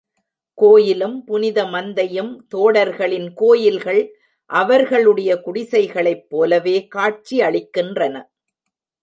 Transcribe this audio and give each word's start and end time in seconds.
கோயிலும் 0.57 1.17
புனித 1.23 1.65
மந்தையும் 1.65 2.31
தோடர்களின் 2.55 3.27
கோயில்கள் 3.33 4.01
அவர்களுடைய 4.49 5.31
குடிசைகளைப் 5.45 6.25
போலவே 6.29 6.87
காட்சியளிக்கின்றன. 6.95 8.15